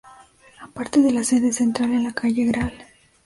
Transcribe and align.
Aparte 0.61 0.99
de 1.03 1.11
la 1.11 1.23
sede 1.23 1.53
central, 1.53 1.91
en 1.91 2.03
la 2.05 2.11
calle 2.11 2.45
Gral. 2.45 2.73